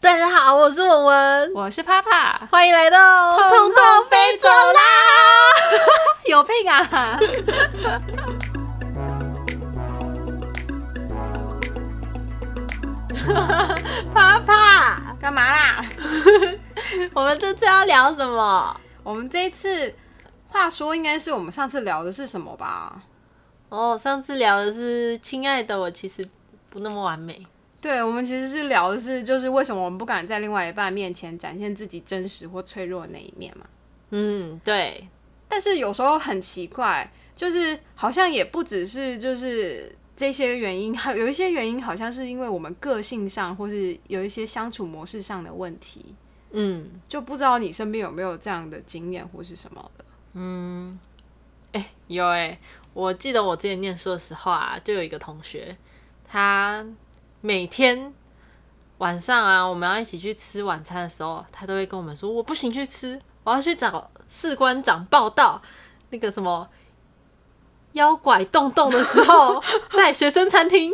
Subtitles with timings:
[0.00, 4.80] 大家好，我是文文，我是帕帕，欢迎来到痛痛痛飞走啦！
[6.24, 6.86] 有病啊！
[14.14, 15.84] 啪啪，干嘛啦？
[17.12, 18.80] 我们这次要聊什么？
[19.02, 19.92] 我们这一次，
[20.46, 23.02] 话说应该是我们上次聊的是什么吧？
[23.68, 26.24] 哦，上次聊的是亲爱的我，其实
[26.70, 27.44] 不那么完美。
[27.80, 33.64] 对，我们其实是聊的是，就是为什么我们不敢在另外一半面前展现自己真实或脆弱的那一面嘛。
[34.10, 35.06] 嗯，对，
[35.48, 46.14] 但是有时候很奇怪，就是好像也不只是就是这些原因，还 有一些原因，好像是因为我们个性上，或是有一些相处模式上的问题。
[46.50, 50.04] 嗯就不知道你身边有没有这样的经验或是什么的。
[50.32, 50.98] 嗯，
[51.72, 52.58] 哎、有哎、
[52.94, 55.76] 我记得我之前念书的时候啊，就有一个同学，
[56.26, 56.82] 他
[57.40, 58.12] 每天
[58.98, 65.62] 晚上啊，我们要一起去吃晚餐的时候，他都会跟我们说：“我不行去吃，我要去找士官长报道。”
[66.10, 66.68] 那个什么
[67.92, 70.92] 妖怪洞洞的时候， 在学生餐厅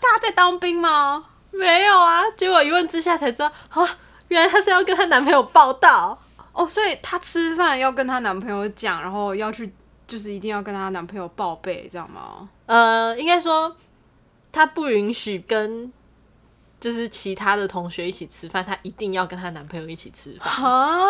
[0.00, 1.26] 大家在当兵吗？
[1.50, 2.22] 没有啊。
[2.36, 6.18] 结果一问之下才知道，啊，原来她是要跟她男朋友报道。
[6.52, 9.72] 哦，所以她吃饭要跟她男朋友讲，然后要去，
[10.06, 12.48] 就是一定要跟她男朋友报备，这样吗？
[12.66, 13.76] 呃，应该说
[14.52, 15.92] 她不允许跟
[16.80, 20.64] 就是其他的同学一起吃饭，她一定要跟她男朋友一起吃饭。
[20.64, 21.04] 啊，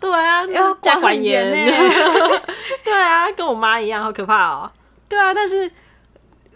[0.00, 1.50] 对啊，要家管严。
[1.50, 1.72] 呢。
[2.84, 4.70] 对啊，跟我妈一样，好可怕哦。
[5.08, 5.70] 对啊，但是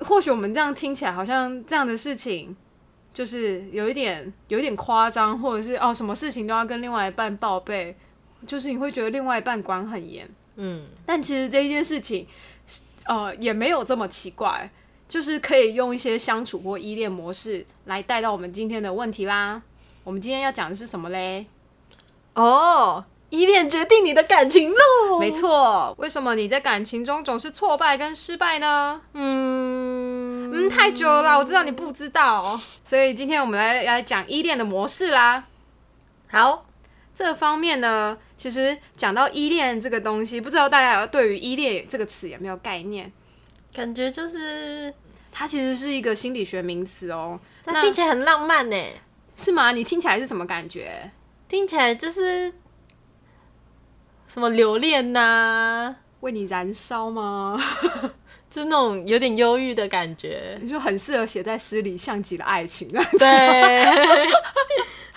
[0.01, 2.57] 或许我们这样听起来好像这样的事情。
[3.15, 7.95] 就是有一点有一点夸张，或者是哦，什么事情都要跟另外一半报备，
[8.47, 10.27] 就是你会觉得另外一半管很严，
[10.57, 12.27] 嗯，但其实这一件事情，
[13.05, 14.71] 呃，也没有这么奇怪，
[15.13, 19.61] 就是可以用一些相处或依恋模式来带到我们今天的问题啦。
[20.05, 21.45] 我们今天要讲的是什么嘞？
[22.33, 25.19] 哦，依恋决定你的感情路。
[25.21, 29.03] 没错，为什么你在感情中总是挫败跟失败呢？
[29.13, 35.45] 嗯嗯，太久了啦，我知道你不知道，所以今天我们来来讲依恋的模式啦。
[36.31, 36.65] 好，
[37.15, 43.13] 这方面呢，其实讲到依恋这个东西，不知道大家有对于依恋这个词有没有概念？
[43.75, 44.93] 感觉就是
[45.33, 48.77] 它其实是一个心理学名词哦，那听起来很浪漫呢，
[49.35, 49.73] 是吗？
[49.73, 51.11] 你听起来是什么感觉？
[51.49, 52.53] 听起来就是
[54.29, 57.59] 什么留恋呐、为你燃烧吗？
[58.51, 60.59] 就是那种有点忧郁的感觉。
[60.61, 62.91] 你就很适合写在诗里，像极了爱情。
[63.19, 63.85] 对，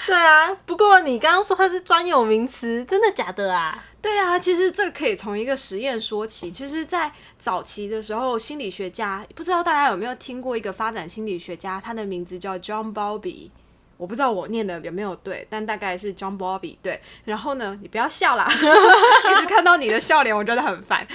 [0.07, 0.53] 对啊。
[0.65, 3.83] 不过你刚刚说它是专有名词，真的假的啊？
[4.01, 6.51] 对啊，其实这可以从一个实验说起。
[6.51, 13.49] 其实，在早期的时候，心理学家不知道大家有没有听过一个发展心理学家，他的名字叫 John Bowlby。
[13.97, 17.01] 我不知道我念的有没有对，但大概是 John Bowlby 对。
[17.23, 21.07] 然后呢，你不要笑啦， 一直看到你的笑脸，我觉得很烦。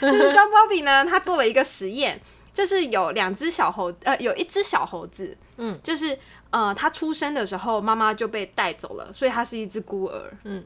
[0.00, 2.20] 就是 John Bowlby 呢，他做了一个实验，
[2.52, 6.16] 就是有两只小猴，呃，有一只小猴子，嗯，就是
[6.50, 10.64] 呃，他出生的时候妈妈就被带走了，所以他是一只孤儿，嗯。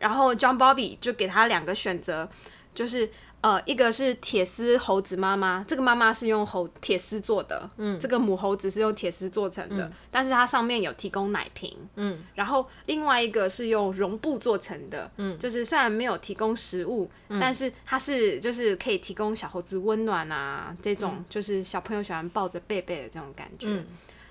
[0.00, 2.28] 然后 John Bobby 就给他两个选择，
[2.74, 3.08] 就是
[3.42, 23.68] 呃，一个是铁丝猴子妈妈，这个妈妈是用猴铁丝做的，嗯，这个母猴子是用铁丝做成的，但是它上面有提供奶瓶，嗯，然后另外一个是用绒布做成的，嗯，就是虽然没有提供食物，但是它是就是可以提供小猴子温暖啊，这种就是小朋友喜欢抱着贝贝的这种感觉。
[23.68, 23.86] 嗯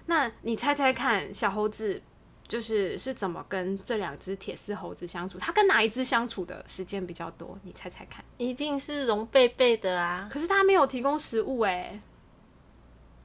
[0.05, 2.01] 那你猜猜看，小猴子
[2.47, 5.39] 就是是怎么跟这两只铁丝猴子相处？
[5.39, 7.57] 它跟哪一只相处的时间比较多？
[7.63, 8.23] 你猜猜看。
[8.37, 10.29] 一定是绒贝贝的啊。
[10.31, 12.01] 可是它没有提供食物哎。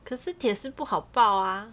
[0.05, 1.69] 可是铁丝不好抱啊。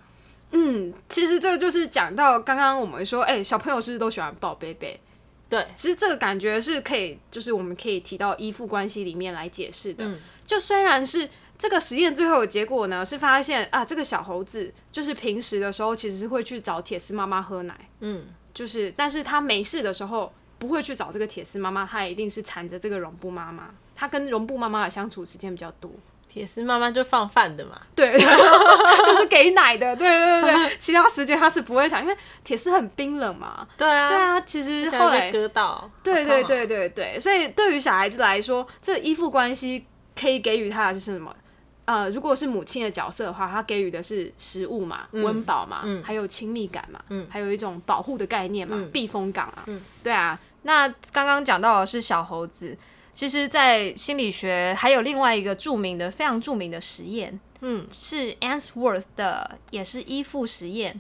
[0.52, 5.00] 嗯，其实这个就是讲到刚刚我们说，哎、小朋友是不是都喜欢抱贝贝？
[5.48, 10.04] 对，其实这个感觉是可以，就是我们可以提到依附关系里面来解释的。
[10.06, 11.28] 嗯就虽然是
[11.58, 23.70] 这个实验最后的结果呢，是发现啊，这个小猴子就是平时的时候其实是会去找铁丝妈妈喝奶，嗯，就是但是他没事的时候不会去找这个铁丝妈妈，他一定是缠着这个绒布妈妈。
[23.96, 25.90] 他跟绒布妈妈的相处时间比较多，
[26.28, 27.80] 铁丝妈妈就放饭的嘛。
[27.96, 33.66] 对， 就是给奶的，对对对对，其他时间他是不会想，因为铁丝很冰冷嘛。
[33.78, 35.90] 对啊，对啊，其实后来被割到。
[36.04, 39.86] 对对对对对，所以对于小孩子来说，这依附关系
[40.20, 41.34] 可以给予他的是什么？
[41.86, 47.00] 呃，如果是母亲的角色的话，她给予的是食物嘛、温饱嘛，还有亲密感嘛，
[47.30, 49.66] 还有一种保护的概念嘛，避风港啊，
[50.04, 50.40] 对啊。
[50.64, 52.76] 那刚刚讲到的是小猴子，
[53.14, 61.00] 其实，在心理学还有另外一个著名的、非常著名的实验，嗯，是 Answorth 的，也是依附实验。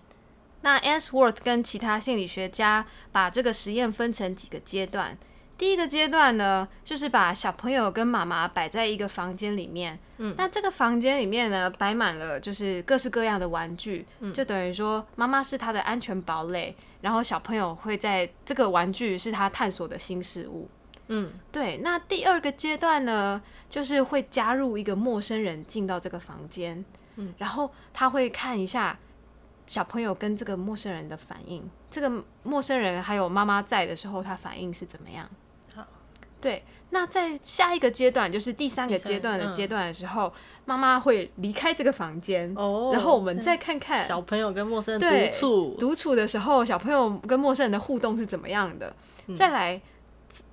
[0.62, 5.18] 那 Answorth 跟其他心理学家把这个实验分成几个阶段。
[5.57, 9.98] 第一个阶段呢，就是把小朋友跟妈妈摆在一个房间里面。
[10.18, 20.69] 嗯，那这个房间里面呢，摆满了就是各式各样的玩具，就等于说妈妈是他的安全堡垒，然后小朋友会在这个玩具是他探索的新事物。
[21.07, 21.78] 嗯，对。
[21.78, 26.84] 那第二个阶段呢，就是会加入一个陌生人进到这个房间，
[27.16, 28.98] 嗯，然后他会看一下
[29.68, 31.69] 小朋友跟这个陌生人的反应。
[31.92, 35.30] 这个陌生人还有妈妈在的时候，他反应是怎么样？
[36.45, 36.63] 好，对。
[36.92, 40.31] 那在下一个阶段，就是第三个阶段的嗯阶段的时候，
[40.63, 48.95] 妈妈会离开这个房间，哦然后我们再看看小朋友跟陌生人对独处，独处的时候，小朋友跟陌生人的互动是怎么样的。
[49.36, 49.81] 再来，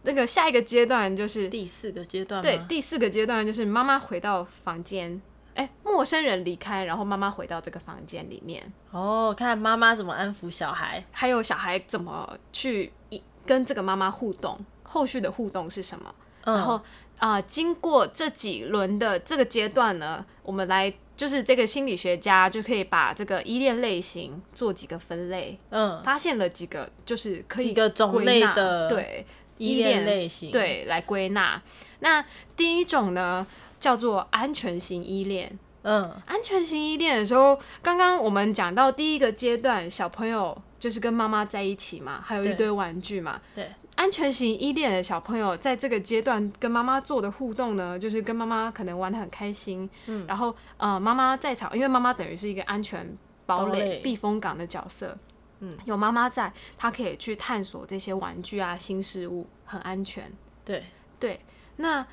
[0.02, 5.20] 那个下一个阶段就是第四个阶段对第四个阶段，就是妈妈回到房间，
[5.54, 11.04] 哎，陌生人离开，然后妈妈回到这个房间里面，哦，看妈妈怎么安抚小孩。
[11.12, 14.58] 还有小孩怎么去一跟这个妈妈互动，
[14.92, 16.14] 后续的互动是什么？
[16.44, 16.80] 嗯然后
[17.18, 29.24] 啊、经过这几轮的这个阶段呢，我们来就是这个心理学家就可以把这个依恋类型做几个分类，嗯，发现了几个就是可以几个种类的对
[29.58, 31.62] 依恋类型，，对来归纳。
[32.00, 32.24] 那
[32.56, 33.46] 第一种呢
[33.78, 35.56] 叫做安全型依恋。
[35.84, 43.40] 嗯安全型依恋的时候，刚刚我们讲到第一个阶段，小朋友就是跟妈妈在一起嘛，还有一堆玩具嘛。
[43.54, 53.16] 对，安全型依恋的小朋友在这个阶段跟妈妈做的互动呢，就是跟妈妈可能玩的很开心，嗯，然后呃妈妈在场，因为妈妈等于是一个安全
[53.46, 55.16] 堡垒、避风港的角色，
[55.60, 60.32] 嗯，有妈妈在，他可以去探索这些玩具啊、新事物，很安全。
[60.64, 60.84] 对，
[61.18, 61.40] 对，
[61.76, 62.06] 那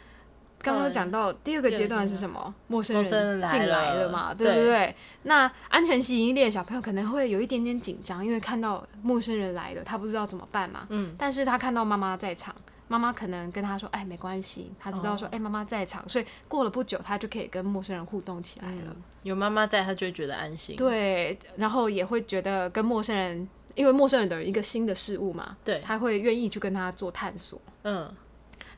[0.62, 2.54] 刚刚讲到第二个阶段是什么？
[2.68, 4.96] 陌生人进来了了嘛，对对不对？
[5.24, 10.86] 那安全型依恋小朋友可能会有一点点紧张，因为看到陌生人来了，他不知道怎么办嘛。
[10.90, 12.56] 嗯，但是他看到妈妈在场。
[12.92, 18.96] 妈妈可能跟他说：“哎，没关系。”他知道说：“哦哎、妈妈在场。”所以过了不久，他就可以跟陌生人互动起来了。
[19.22, 20.76] 有妈妈在，他就会觉得安心。
[20.76, 27.62] 对，然后也会觉得跟陌生人，因为陌生人等于一个新的事物嘛，对，他会愿意去跟他做探索。
[27.84, 28.12] 嗯，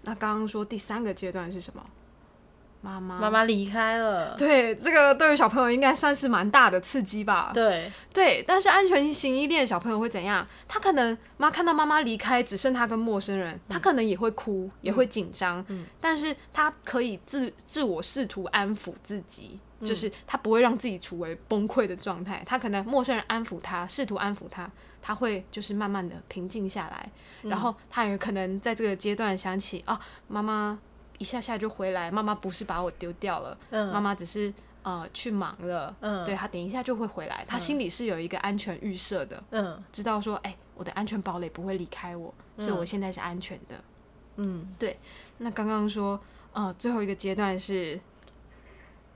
[0.03, 1.85] 那刚刚说第三个阶段是什么？
[2.83, 7.51] 妈妈，妈妈离开了，对这个对于小朋友应该算是蛮大的刺激吧？
[7.53, 10.47] 对，对，但是安全型依恋小朋友会怎样？
[10.67, 15.63] 他可能妈看到妈妈离开，只剩他跟陌生人，他可能也会哭，也会紧张，
[15.99, 19.59] 但是他可以自自我试图安抚自己。
[19.83, 24.69] 就是他不会让自己处为崩溃的状态，他可能陌生人安抚他，试图安抚他，
[25.01, 27.09] 他会就是慢慢的平静下来，
[27.41, 30.79] 然后他也可能在这个阶段想起啊，妈妈
[31.17, 33.91] 一下下就回来，妈妈不是把我丢掉了，嗯。
[33.91, 36.25] 妈妈只是呃去忙了，嗯。
[36.25, 39.83] 对他等一下就会回来，他心里是有一个安全预设的，嗯。
[39.91, 43.75] 知道说，哎、我的安全堡垒不会离开我，所以我现在是安全的。
[44.37, 44.97] 嗯，对
[45.39, 46.19] 那刚刚说，
[46.53, 47.99] 呃，最后一个阶段是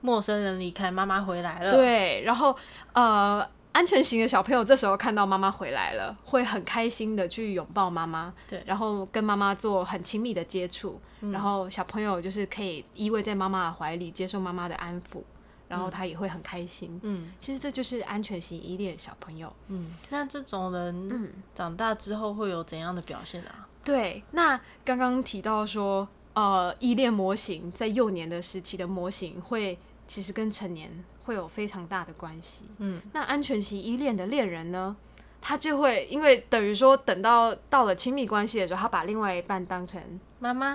[0.06, 2.56] 陌生人离开，妈妈回来了，，对，然后
[2.92, 8.62] 呃，安全型的小朋友这时候看到妈妈回来了，会很开心的去拥抱妈妈，对。
[8.64, 11.00] 然后跟妈妈做很亲密的接触，
[11.32, 15.20] 然后小朋友就是可以依偎在妈妈的怀里，接受妈妈的安抚，
[15.66, 17.00] 然后他也会很开心。
[17.02, 17.32] 嗯。
[17.40, 19.52] 其实这就是安全型依恋小朋友。
[19.66, 21.30] 嗯，那这种人嗯。
[21.52, 23.66] 长大之后会有怎样的表现啊？
[23.84, 30.90] 对，那刚刚提到说，呃，依恋模型在幼年的时期的模型会其实跟成年
[31.24, 32.66] 会有非常大的关系。
[32.78, 34.96] 嗯，那安全型依恋的恋人呢，
[35.40, 40.00] 他就会因为等于说等到到了亲密关系的时候，他把另外一半当成
[40.38, 40.68] 妈妈，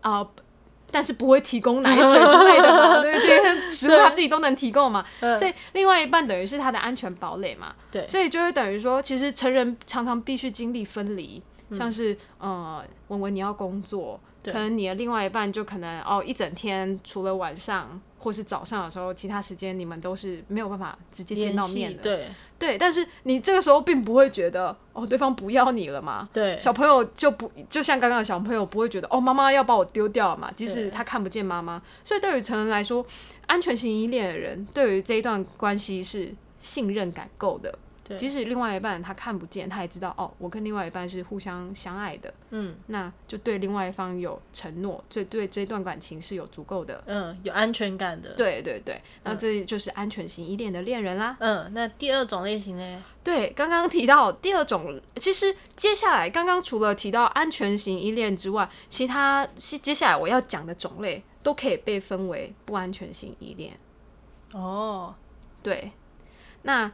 [0.00, 0.30] 啊、呃
[0.94, 5.02] 但是不会提供奶水之类的嘛， 对这些食物他自己都能提供嘛，
[5.38, 8.06] 所以另外一半等于是他的安全堡垒嘛，对。
[8.06, 14.52] 所以就会等于说，其实成人常常必须经历分离，像是呃，文文你要工作，对。
[14.52, 33.04] 可能你的另外一半就可能哦一整天除了晚上或是早上的时候，其他时间你们都是没有办法直接见到面的，对对，但是你这个时候并不会觉得哦对方不要你了嘛，对，小朋友就不就像刚刚的小朋友不会觉得哦妈妈要把我丢掉了嘛，即使他看不见妈妈，所以对于成人来说，
[33.46, 37.78] 安全型依恋的人对于这一段关系是信任感够的，对
[38.16, 47.02] 即使另外一半他看不见，他也知道哦我跟另外一半是互相相爱的，嗯那就对另外一方有承诺，所以对这段感情是有足够的。
[47.06, 48.34] 嗯，有安全感的。
[48.34, 51.36] 对对对，那这就是安全型依恋的恋人啦。
[51.40, 53.04] 嗯，那第二种类型呢？
[53.24, 63.78] 对，刚刚提到第二种，其实接下来刚刚除了提到安全型依恋之外，其他接接下来我要讲的种类都可以被分为不安全型依恋。
[64.52, 65.14] 哦，
[65.62, 65.92] 对，
[66.62, 66.90] 那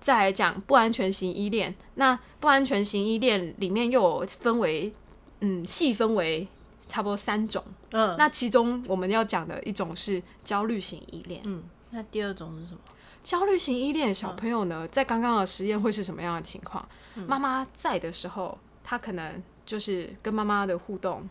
[0.00, 4.92] 再来讲不安全型依恋，那不安全型依恋里面又有分为，
[5.40, 6.48] 嗯，细分为
[6.88, 7.62] 差不多三种。
[7.92, 11.42] 嗯，那其中我们要讲的一种是焦虑型依恋。
[11.44, 12.78] 嗯，那第二种是什么？
[13.22, 16.88] 焦虑型依恋小朋友呢，在刚刚的实验会是什么样的情况？
[17.26, 21.28] 妈妈在的时候，他可能就是跟妈妈的互动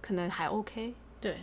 [0.00, 1.38] 可能还 OK，对，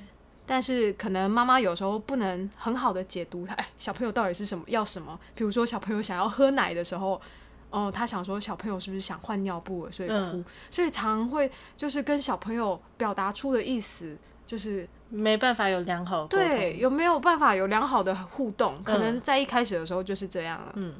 [0.45, 5.17] 但是可能妈妈有时候不能很好的解读他，哎，小朋友到底是什么要什么？
[5.35, 7.21] 比如说小朋友想要喝奶的时候，
[7.69, 18.83] 哦、他想说小朋友是不是想换尿布了，所以哭，嗯所以常会就是跟小朋友表达出的意思就是没办法有良好的对，有没有办法有良好的互动？
[18.83, 20.73] 可能在一开始的时候就是这样了。
[20.75, 20.95] 嗯，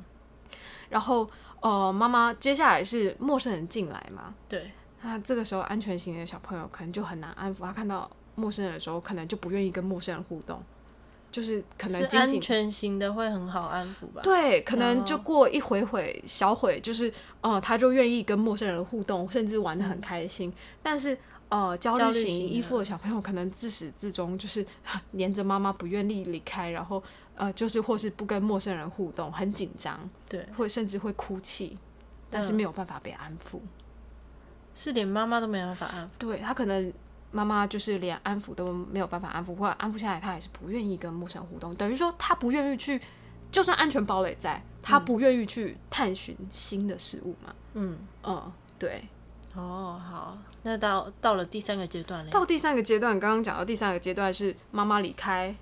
[0.89, 1.29] 然后
[1.60, 4.71] 呃，妈妈接下来是陌生人进来嘛，对，
[5.01, 10.61] 那这个时候安全型的小朋友可能就很难安抚，他看到陌生人的时候，可能就不愿意跟陌生人互动，
[11.31, 14.21] 就是可能安全型的会很好安抚吧？
[14.23, 17.11] 对，可能哦就过一回会小会，就是
[17.41, 20.51] 呃，他就愿意跟陌生人互动，甚至玩的很开心。
[20.81, 21.17] 但是
[21.50, 24.65] 呃，焦虑型依附的小朋友，可能自始至终就是
[25.11, 27.03] 黏着妈妈不愿意离开，然后
[27.35, 31.77] 呃，就是或是不跟陌生人互动，很紧张，对，会甚至会哭泣，
[32.29, 33.59] 但是嗯没有办法被安抚。
[34.73, 36.09] 是连妈妈都没办法安抚。
[36.17, 36.93] 对他可能
[37.31, 43.00] 妈妈就是连安抚都没有办法安抚，或者安抚下来，他也是不愿意跟陌生人互动，等于说他不愿意去，
[43.51, 47.53] 就算安全堡垒在，他不愿意去探寻新的事物嘛。
[47.73, 49.03] 嗯，嗯，对。
[49.53, 55.53] 哦，好，那到到了第三个阶段嘞，到第三个阶段，刚刚讲到第三个阶段是妈妈离开，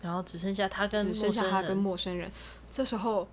[0.00, 2.30] 然后只剩下他跟只剩陌生下他跟人，陌生人，
[2.70, 3.26] 这时候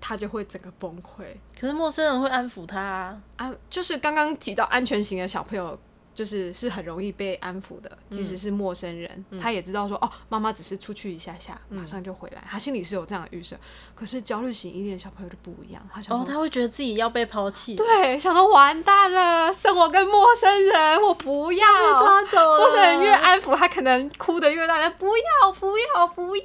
[0.00, 1.24] 他就会整个崩溃。
[1.60, 3.20] 可是陌生人会安抚他啊。
[3.36, 5.78] 啊，就是刚刚提到安全型的小朋友，
[6.14, 13.56] 就是是很容易被安抚的，即使是陌生人，他也知道说哦，妈妈只是出去一下下，马上就回来，他心里是有这样的预设。
[13.94, 21.66] 可是焦虑型依恋小朋友就不一样，他想哦，他会觉得自己要被抛弃，对，想说完蛋了，剩我跟陌生人，我不要。
[21.98, 22.58] 抓走了。
[22.58, 26.42] 陌生人越安抚，他可能哭的越大声，不要不要不要，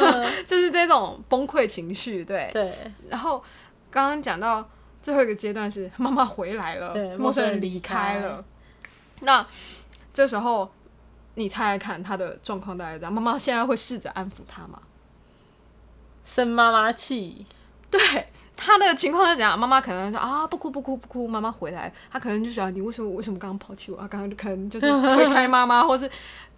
[0.46, 2.24] 就是这种崩溃情绪。
[2.24, 2.72] 对，对，
[3.08, 3.42] 然后
[3.90, 4.66] 刚刚讲到
[5.02, 8.44] 最后一个阶段是妈妈回来了对，陌生人离开了。
[9.24, 9.46] 那
[10.12, 10.70] 这时候
[11.34, 13.12] 你猜猜看，他的状况大概是这样？
[13.12, 14.80] 妈妈现在会试着安抚他吗？
[16.24, 17.46] 生妈妈气，
[17.90, 19.58] 对他的情况是怎样？
[19.58, 23.98] 妈妈可能说啊，不哭不哭不哭，妈妈回来，他可能就想你为什么为什么刚刚抛弃我？
[23.98, 26.08] 啊，刚刚就可能就是推开妈妈，或是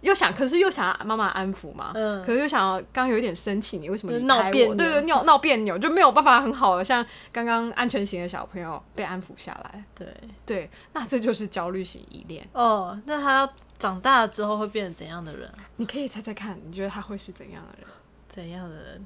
[0.01, 4.51] 又想，可是又想要妈妈安抚嘛，嗯可是又想要刚刚有一点生气，你为什么离闹开我？
[4.51, 9.83] 别扭对对，闹闹别扭，就没有办法很好的像刚刚安全型的小朋友被安抚下来。
[9.95, 10.07] 对，
[10.45, 12.47] 对，那这就是焦虑型依恋。
[12.53, 13.49] 哦，那他
[13.79, 15.49] 长大了之后会变成怎样的人？
[15.77, 17.87] 你可以猜猜看，你觉得他会是怎样的人？
[18.29, 19.03] 怎样的人？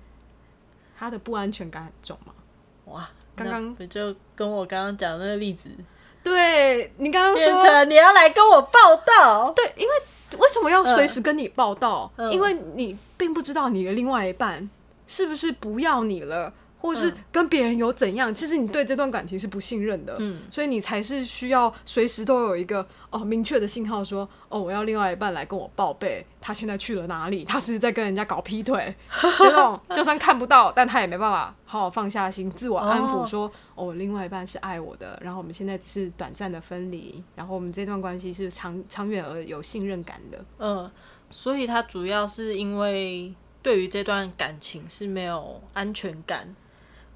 [1.00, 2.34] 他的不安全感很重吗？
[2.92, 5.70] 哇，刚刚就跟我刚刚讲的那个例子，
[6.24, 9.94] 对你刚刚说，成你要来跟我报道，对，因为
[10.38, 12.12] 为什么要随时跟你报道？
[12.18, 12.32] 嗯。
[12.32, 14.70] 因为你并不知道你的另外一半
[15.08, 18.34] 是不是不要你了，或是嗯跟别人有怎样。
[18.34, 28.94] 其实你对这段感情是不信任的，嗯，所以你才是需要随时都有一个哦明确的信号说，哦，我要另外一半来跟我报备，他现在去了哪里，他是在跟人家搞劈腿，
[29.40, 40.44] 那种就算看不到，但他也没办法好好放下心，自我安抚哦说，哦，我另外一半是爱我的，然后我们现在只是短暂的分离，然后我们这段关系是长长远而有信任感的。
[40.58, 40.90] 嗯，
[41.30, 46.56] 所以他主要是因为对于这段感情是没有安全感。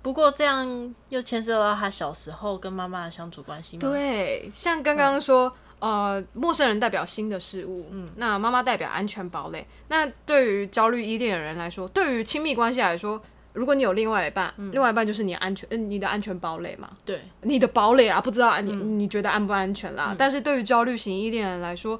[0.05, 9.65] 不过这样又牵涉到他小时候跟妈妈的相处关系吗？，对，像刚刚说，呃，陌生人代表新的事物，嗯，那妈妈代表安全堡垒。
[9.87, 13.19] 那对于焦虑依恋的人来说，对于亲密关系来说，
[13.53, 20.15] 如果你有另外一半，另外一半就是你的安全，嗯、你的安全堡垒嘛，对，你的堡垒啊，不知道你、你觉得安不安全啦？
[20.15, 21.99] 但是对于焦虑型依恋人来说，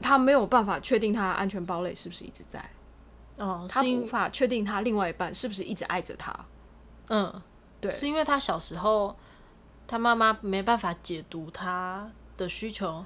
[0.00, 2.64] 他没有办法确定他的安全堡垒是不是一直在，
[3.36, 6.34] 哦，他无法确定他另外一半是不是一直爱着他。
[7.10, 7.42] 嗯，
[7.80, 7.90] 对。
[7.90, 9.14] 是因为他小时候
[9.86, 13.04] 他妈妈没办法解读他的需求，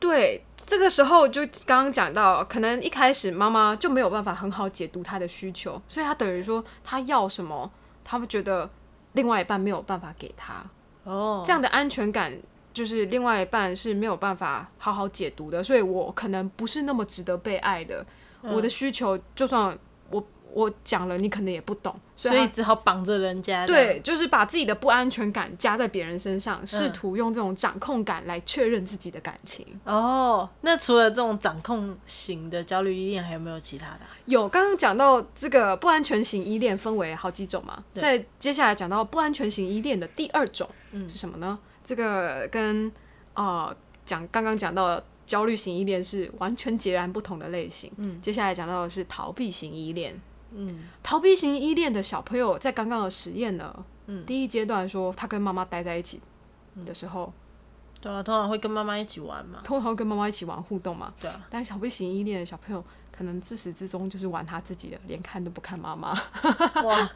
[0.00, 7.70] 对，这个时候就刚刚讲到，可能一开始妈妈就没有办法很好解读他的需求，所以他等于说他要什么，
[8.02, 8.68] 他们觉得
[9.12, 10.64] 另外一半没有办法给他，
[11.04, 12.36] 哦，这样的安全感
[12.72, 18.04] 就是另外一半是没有办法好好解读的，所以我可能不是那么值得被爱的，
[18.40, 19.78] 我的需求就算
[20.52, 23.66] 我我讲了你可能也不懂，所以只好绑着人家。
[23.66, 29.66] 对，就是把自己的不安全感加在别人身上，试图用这种掌控感来确认自己的感情。
[29.84, 34.10] 哦，那除了这种掌控型的焦虑依恋，还有没有其他的啊？
[34.26, 40.68] 有刚刚讲到这个不安全型依恋分为好几种嘛，对在接下来讲到不安全型依恋的第二种
[41.08, 41.58] 是什么呢？
[41.84, 42.90] 这个跟
[43.34, 47.90] 啊讲刚刚讲到的焦虑型依恋是完全截然不同的类型。
[47.96, 50.20] 嗯，接下来讲到的是逃避型依恋。
[50.54, 53.74] 嗯，逃避型依恋的小朋友在刚刚的实验呢，
[54.06, 56.20] 嗯，第一阶段说他跟妈妈待在一起
[56.84, 57.32] 的时候，
[58.00, 59.60] 对啊，通常会跟妈妈一起玩嘛。
[59.64, 62.84] 通常会跟妈妈一起玩互动嘛，对啊，但是逃避型依恋的小朋友
[63.16, 66.12] 可能自始至终就是玩他自己的，连看都不看妈妈。
[66.82, 67.10] 哇，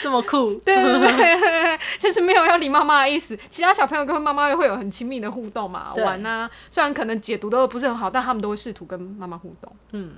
[0.00, 0.54] 这么酷。
[0.64, 3.36] 对对对对，就是没有要理妈妈的意思。
[3.50, 6.48] 其他小朋友跟妈妈会有很亲密的互动嘛，玩啊。
[6.70, 9.76] 虽然可能解读的不是很好，但他们都会试图跟妈妈互动。
[9.92, 10.14] 嗯，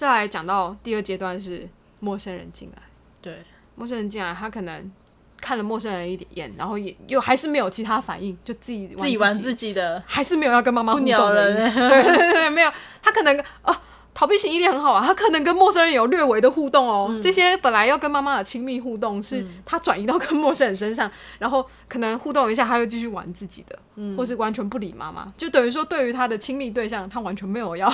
[0.00, 2.82] 再来讲到第二阶段是陌生人进来，
[3.20, 3.42] 对，
[3.74, 4.90] 陌生人进来，他可能
[5.38, 10.02] 看了陌生人一眼，然后也又还是没有其他反应，就自己自己玩己自己的。
[10.06, 11.78] 还是没有要跟妈妈互动不鸟的意人 思。
[11.78, 12.72] 对对对对，没有。
[13.02, 13.76] 他可能哦，
[14.14, 17.08] 逃避型依恋很好啊，他可能跟陌生人有略微的互动哦。
[17.10, 27.86] 嗯这些本来要跟妈妈的亲密互动，是他转移到跟陌生人身上，然后可能互动一下，他又继续玩自己的，嗯或是完全不理妈妈，就等于说对于他的亲密对象，他完全没有要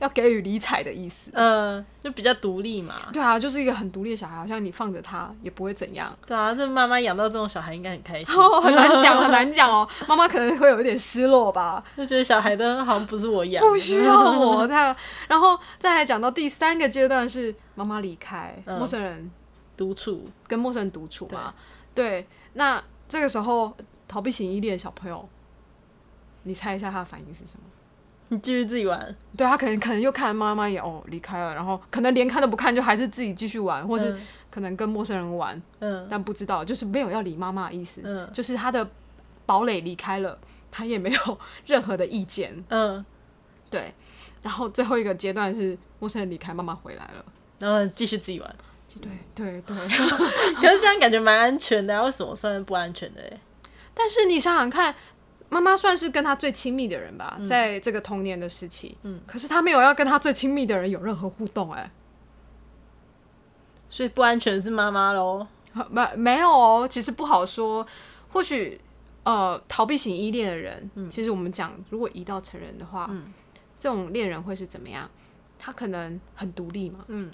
[0.00, 1.30] 要给予理睬的意思。
[1.32, 2.94] 呃，就比较独立嘛。
[3.12, 6.12] 对啊，就是一个很独立的小孩，好像你放着他也不会怎样。
[6.26, 9.88] 对啊，这妈妈养到这种小孩应该很开心， 哦，很难讲，很难讲哦。
[10.08, 11.84] 妈妈可能会有一点失落吧。
[11.96, 14.94] 就觉得小孩的好像不是我养，不需要我这样。
[15.28, 19.30] 然后再来讲到第三个阶段是妈妈离开，嗯陌生人
[19.76, 20.28] 独处。
[20.46, 21.54] 跟陌生人独处嘛。
[21.94, 23.72] 对，那这个时候
[24.08, 25.28] 逃避型依恋的小朋友，
[26.44, 27.64] 你猜一下他的反应是什么？
[28.30, 38.88] 你继续自己玩，对他可能可能又看妈妈也哦离开了，然后可能连看都不看，就还是自己继续玩，或是嗯可能跟陌生人玩，嗯但不知道就是没有要理妈妈的意思，嗯就是他的
[39.46, 40.38] 堡垒离开了，
[40.70, 42.64] 他也没有 任何的意见。
[42.68, 43.04] 嗯，
[43.68, 43.92] 对，
[44.42, 47.24] 然后最后一个阶段是陌生人离开，妈妈回来了。
[47.58, 48.56] 然后继续自己玩。
[49.00, 49.76] 对对对，
[50.56, 53.40] 可是这样感觉蛮安全的、啊，为什么算是不安全的、欸？
[53.94, 54.92] 但是你想想看，
[55.50, 61.90] 妈妈算是跟他最亲密的人吧，在这个童年的时期，嗯，可是他没有要跟他最亲密的人有任何互动、哎，
[63.90, 65.46] 所以不安全是妈妈喽。
[65.88, 67.86] 没没有哦，其实不好说，
[68.32, 68.80] 或许
[69.22, 73.08] 呃，逃避型依恋的人，其实我们讲，如果移到成人的话，
[73.78, 75.08] 这种恋人会是怎么样？
[75.58, 77.30] 他可能很独立嘛，嗯，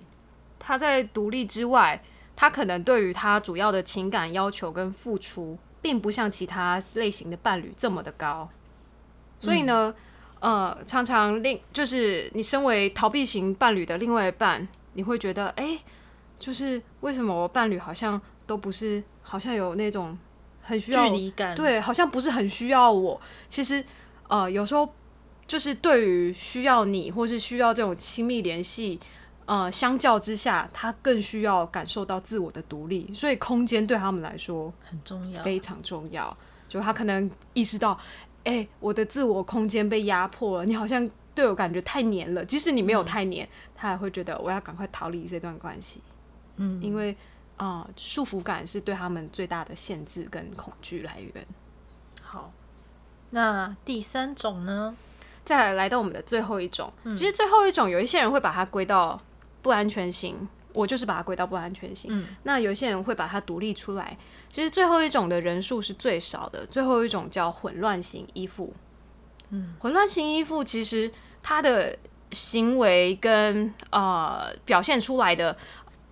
[0.59, 2.03] 他在独立之外，
[2.35, 8.49] 他可能对于他主要的情感要求跟付出，并不像其他类型的伴侣这么的高，
[9.39, 9.95] 所以呢，
[10.41, 15.79] 呃，常常另就是你身为逃避型伴侣的另外一半，你会觉得，哎、
[16.39, 20.17] 就是为什么我伴侣好像都不是，好像有那种
[20.63, 23.21] 很需要距离感，，对，好像不是很需要我。
[23.49, 23.85] 其实，
[24.29, 24.93] 呃，有时候
[25.47, 28.99] 就是对于需要你，或是需要这种亲密联系，
[29.47, 35.43] 呃，相较之下，他更需要感受到自我的独立，所以空间对他们来说很重要。
[35.43, 36.37] 非常重要。
[36.69, 37.97] 就他可能意识到，
[38.43, 42.45] 哎、我的自我空间被压迫了，你好像对我感觉太黏了。
[42.45, 46.03] 即使你没有太黏，他还会觉得我要赶快逃离这段关系。
[46.57, 47.13] 嗯，因为
[47.57, 51.47] 啊、呃束缚感是对他们最大的限制跟恐惧来源。
[52.21, 52.51] 好，
[53.31, 54.97] 那第三种呢？
[55.45, 59.21] 再来来到我们的最后一种，嗯其实最后一种有一些人会把它归到
[59.67, 62.09] 不安全型，我就是把它归到不安全型。
[62.17, 64.17] 嗯那有些人会把它独立出来。
[64.49, 68.73] 其实最后一种的人数是最少的，最后一种叫混乱型依附。
[69.51, 71.11] 嗯，混乱型依附其实
[71.43, 71.99] 它的
[72.31, 75.57] 行为跟呃表现出来的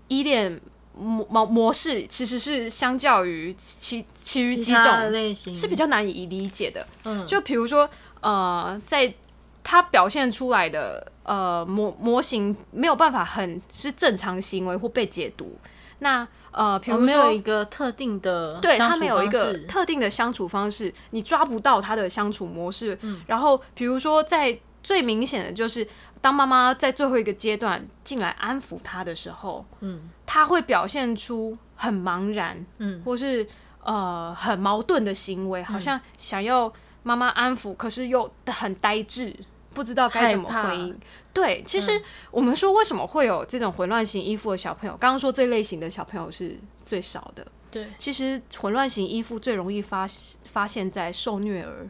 [0.08, 0.60] 依恋
[0.96, 6.84] 模模模式，其实是相较于其其余几种类型是比较难以理解的。
[7.04, 7.88] 嗯就比如说，
[8.20, 9.14] 呃，在
[9.62, 15.58] 他表现出来的呃模模型没有办法很是正常行为或被解读。
[15.98, 22.96] 那呃，比哦如说，没有一个特定的对他没有一个特定的相处方式，你抓不到他的相处模式。
[23.02, 23.20] 嗯。
[23.26, 25.86] 然后，比如说，在最明显的就是，
[26.20, 30.10] 当妈妈在最后一个阶段进来安抚他的时候，嗯。
[30.26, 33.02] 他会表现出很茫然，嗯。
[33.04, 33.44] 或是
[33.82, 39.34] 呃很矛盾的行为，好像想要妈妈安抚，可是又很呆滞，
[39.74, 40.98] 不知道该怎么回应。
[41.32, 46.56] 对，其实我们说为什么会有这种混乱型依附的小朋友，刚刚说这类型的小朋友是
[46.86, 47.44] 最少的。
[47.70, 50.06] 对，其实混乱型依附最容易发
[50.50, 51.88] 发现在受虐儿、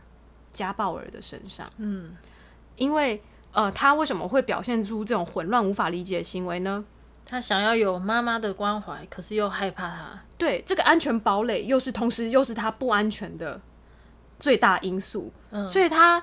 [0.52, 1.70] 家暴儿的身上。
[1.76, 2.16] 嗯
[2.76, 6.84] 因为呃，他为什么会表现出这种混乱、无法理解的行为呢？
[7.26, 10.20] 他想要有妈妈的关怀，可是又害怕他。
[10.36, 13.60] 对，这个安全堡垒又是同时又是他不安全的
[14.40, 16.22] 最大因素，嗯所以他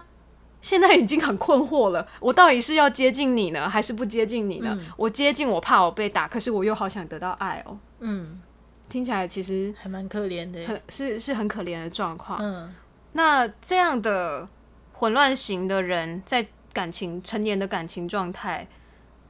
[0.62, 2.08] 现在已经很困惑了。
[2.19, 4.78] 我到底是要接近你呢，还是不接近你呢？
[4.95, 7.78] 我接近，我怕我被打，可是我又好想得到爱哦。
[8.00, 8.39] 嗯，
[8.88, 10.65] 听起来其实还蛮可怜的。
[10.65, 12.39] 很是是很可怜的状况。
[12.41, 12.74] 嗯
[13.13, 14.47] 那这样的
[14.93, 18.65] 混乱型的人，在感情成年的感情状态，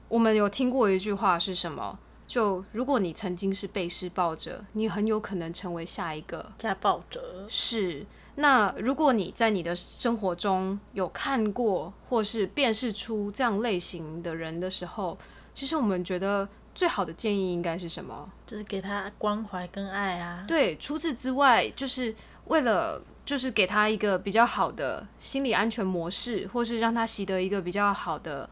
[0.07, 1.97] 我们有听过一句话是什么？
[2.27, 7.45] 就如果你曾经是被施暴者，你很有可能成为下一个家暴者。
[7.47, 8.05] 是。
[8.41, 15.17] 那如果你在你的生活中有看过或是辨识出这样类型的人的时候，
[15.53, 18.29] 其实我们觉得最好的建议应该是什么？
[18.47, 20.43] 就是给他关怀跟爱啊。
[20.47, 28.49] 对，除此之外，就是为了就是给他一个比较好的心理安全模式，或是让他习得一个比较好的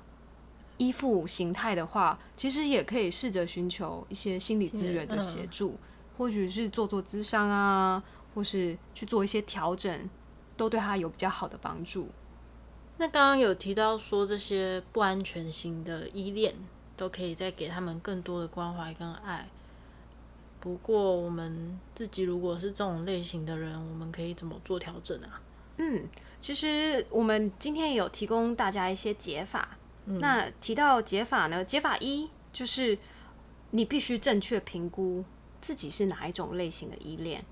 [0.77, 5.77] 依附形态的话，其实也可以试着寻求一些心理资源的协助，
[6.17, 10.09] 或许是做做咨商啊，或是去做一些调整，
[10.55, 12.09] 都对他有比较好的帮助。
[12.97, 16.53] 那刚刚有提到说这些不安全型的依恋，
[16.97, 19.47] 都可以再给他们更多的关怀跟爱。
[20.59, 25.41] 不过我们自己如果是这种类型的人，我们可以怎么做调整啊？
[25.77, 26.09] 嗯，
[26.41, 29.77] 其实我们今天也有提供大家一些解法。
[30.03, 32.97] 那提到解法呢，解法一就是
[33.71, 35.23] 你必须正确评估
[35.61, 37.45] 自己是哪一种类型的依恋。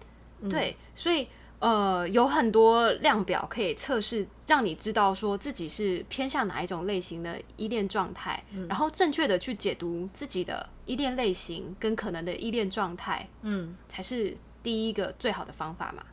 [0.50, 1.28] 对，所以
[1.60, 16.04] 呃，有很多量表可以测试，让你知道说自己是偏向哪一种类型的依恋状态，然后正确的去解读自己的依恋类型跟可能的依恋状态，嗯，才是第一个最好的方法嘛。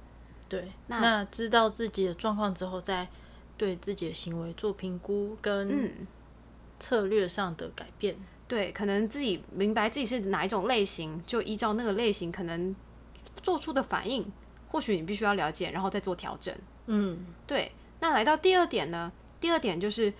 [0.48, 0.70] 对。
[0.87, 3.08] 那那知道自己的状况之后，再
[3.56, 6.06] 对自己的行为做评估跟嗯。
[6.80, 8.16] 策略上的改变。
[8.46, 12.74] 对，可能自己明白自己是哪一种类型，就依照那个类型可能
[13.44, 14.26] 做出的反应，
[14.68, 16.52] 或许你必须要了解，然后再做调整。
[16.87, 19.12] 嗯，对，那来到第二点呢？
[19.38, 20.12] 第二点就是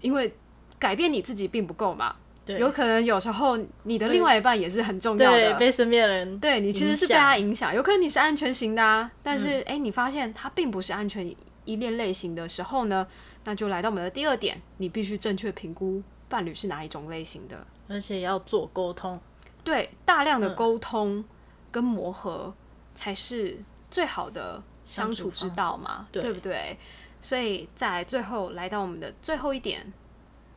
[0.00, 0.32] 因为
[0.78, 2.14] 改变你自己并不够嘛，
[2.46, 5.54] 对，有可能有时候你的另外一半也是很重要对的。
[5.56, 11.28] 被身边的人对你其实是被他影响，有可能你是安全型的啊，但是哎、诶你发现他并不是安全
[11.64, 13.06] 依恋类型的时候呢，
[13.44, 17.66] 那就来到我们的第二点，你必须正确评估伴侣是哪一种类型的。
[17.88, 19.18] 而且要做沟通。
[19.64, 21.24] 对，大量的沟通
[21.70, 22.54] 跟磨合
[22.98, 23.56] 才是
[23.92, 26.76] 最好的相处之道嘛，对对不对？
[27.22, 29.92] 所以在最后来到我们的最后一点，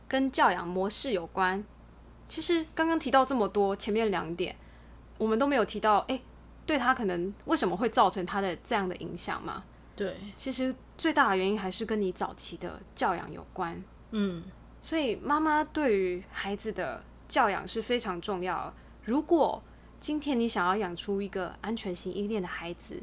[0.08, 1.64] 跟教养模式有关。
[2.28, 4.56] 其实刚刚提到这么多，前面两点
[5.18, 6.20] 我们都没有提到，诶，
[6.66, 9.62] 对他可能为什么会造成他的这样的影响嘛？
[9.94, 13.80] 对，其实最大的原因还是跟你早期的教养有关。
[14.10, 14.42] 嗯，
[14.82, 18.74] 所以妈妈对于孩子的教养是非常重要的。
[19.04, 19.62] 如果
[20.02, 23.00] 今天你想要养出一个安全型依恋的孩子，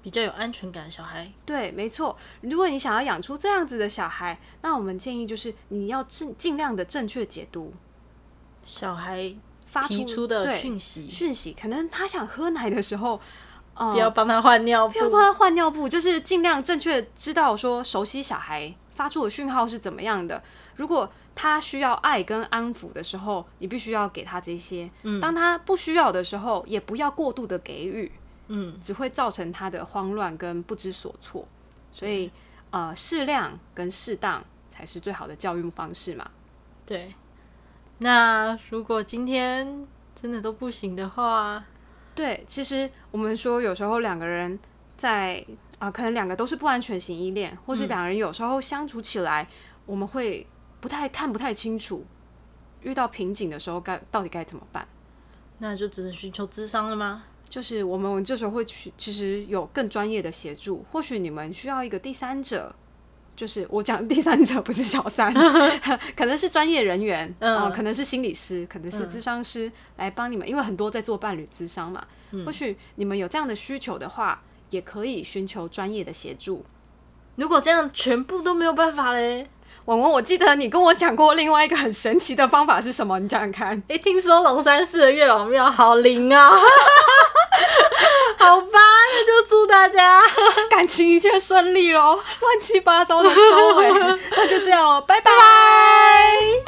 [0.00, 1.32] 比较有安全感的小孩。
[1.44, 2.16] 对，没错。
[2.42, 7.74] 如果你想要养出这样子的小孩，那我们建议就是你要尽尽量的正确解读
[8.64, 9.34] 小孩
[9.66, 11.52] 发出提出的讯息，讯息。
[11.60, 13.20] 可能他想喝奶的时候，
[13.74, 14.98] 呃，不要帮他换尿布不。
[15.00, 20.40] 要帮他换尿布，就是尽量正确知道说熟悉小孩发出的讯号是怎么样的。
[20.76, 28.10] 如果他需要爱跟安抚的时候，你必须要给他这些；当他不需要的时候，也不要过度的给予，
[28.48, 31.46] 嗯，只会造成他的慌乱跟不知所措。
[31.92, 32.28] 所以，
[32.70, 36.28] 呃，适量跟适当才是最好的教育方式嘛。
[36.84, 37.14] 对。
[37.98, 41.64] 那如果今天真的都不行的话，
[42.16, 44.58] 对，其实我们说有时候两个人
[44.96, 45.46] 在
[45.78, 49.46] 啊、可能两个都是不安全型依恋，或是两人有时候相处起来，
[49.86, 50.44] 我们会
[50.80, 52.04] 不太看不太清楚，
[52.82, 54.86] 遇到瓶颈的时候该到底该怎么办？
[55.58, 57.24] 那就只能寻求智商了吗？
[57.48, 62.74] 就是我们这时候会去，其实有更专业的协助，或许你们需要一个第三者。
[63.34, 65.32] 就是我讲的第三者不是小三，
[66.16, 72.04] 可能是专业人员，嗯哦可能是心理师，可能是咨商师来帮你们，因为很多在做伴侣咨商嘛。
[72.44, 76.64] 或许你们有这样的需求的话，也可以寻求专业的协助。
[77.36, 79.48] 如果这样全部都没有办法嘞，
[79.86, 83.18] 文文，我记得你跟我讲过另外一个很神奇的方法是什么？
[83.18, 83.82] 你讲讲看。
[83.88, 86.50] 诶，听说龙山寺的月老庙好灵啊！
[88.38, 90.22] 好吧，那就祝大家
[90.70, 93.90] 感情一切顺利喽，乱七八糟的收尾，
[94.36, 96.67] 那就这样喽，拜拜。